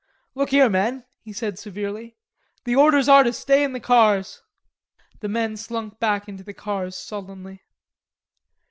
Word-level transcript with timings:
"Look 0.33 0.49
here, 0.49 0.67
men," 0.67 1.05
he 1.21 1.31
said 1.31 1.59
severely, 1.59 2.17
"the 2.63 2.75
orders 2.75 3.07
are 3.07 3.21
to 3.23 3.31
stay 3.31 3.63
in 3.63 3.73
the 3.73 3.79
cars." 3.79 4.41
The 5.19 5.29
men 5.29 5.55
slunk 5.57 5.99
back 5.99 6.27
into 6.27 6.43
the 6.43 6.55
cars 6.55 6.97
sullenly. 6.97 7.61